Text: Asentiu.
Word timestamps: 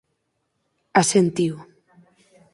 Asentiu. 1.01 1.53